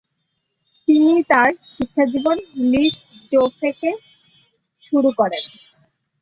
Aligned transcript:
তিনি 0.87 1.11
তার 1.29 1.49
শিক্ষাজীবন 1.71 2.37
লিস 2.71 2.93
জোফেখে 3.31 3.91
শুরু 4.83 5.09
করেন। 5.19 5.43